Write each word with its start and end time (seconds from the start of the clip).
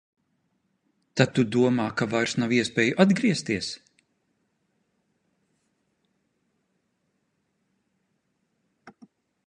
Tad 1.19 1.33
tu 1.39 1.43
domā, 1.55 1.85
ka 2.01 2.07
vairs 2.13 2.33
nav 2.43 2.55
iespēju 2.57 2.97
atgriezties? 3.05 3.69